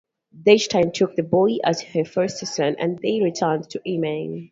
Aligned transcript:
Deichtine 0.35 0.91
took 0.91 1.15
the 1.15 1.21
boy 1.21 1.57
as 1.63 1.83
her 1.83 2.03
foster-son 2.03 2.75
and 2.79 2.97
they 3.03 3.21
returned 3.21 3.69
to 3.69 3.79
Emain. 3.87 4.49